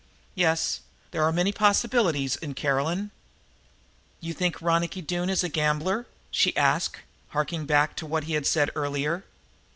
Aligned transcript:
Yes, 0.33 0.79
there 1.11 1.21
are 1.21 1.31
many 1.31 1.51
possibilities 1.51 2.35
in 2.35 2.55
Caroline." 2.55 3.11
"You 4.19 4.33
think 4.33 4.59
Ronicky 4.59 4.99
Doone 5.03 5.29
is 5.29 5.43
a 5.43 5.47
gambler?" 5.47 6.07
she 6.31 6.57
asked, 6.57 6.97
harking 7.29 7.67
back 7.67 7.95
to 7.97 8.07
what 8.07 8.23
he 8.23 8.33
had 8.33 8.47
said 8.47 8.71
earlier. 8.75 9.23